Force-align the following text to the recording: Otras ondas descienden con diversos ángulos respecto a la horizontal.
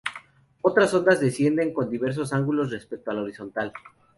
Otras 0.61 0.95
ondas 0.95 1.19
descienden 1.19 1.73
con 1.75 1.91
diversos 1.91 2.33
ángulos 2.33 2.71
respecto 2.71 3.11
a 3.11 3.13
la 3.13 3.21
horizontal. 3.21 3.71